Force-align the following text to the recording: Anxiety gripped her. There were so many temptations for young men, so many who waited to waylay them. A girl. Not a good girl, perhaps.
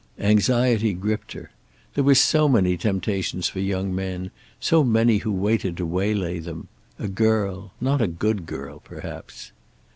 Anxiety 0.17 0.93
gripped 0.95 1.33
her. 1.33 1.51
There 1.93 2.03
were 2.03 2.15
so 2.15 2.49
many 2.49 2.75
temptations 2.75 3.47
for 3.49 3.59
young 3.59 3.93
men, 3.93 4.31
so 4.59 4.83
many 4.83 5.19
who 5.19 5.31
waited 5.31 5.77
to 5.77 5.85
waylay 5.85 6.39
them. 6.39 6.69
A 6.97 7.07
girl. 7.07 7.71
Not 7.79 8.01
a 8.01 8.07
good 8.07 8.47
girl, 8.47 8.79
perhaps. 8.79 9.51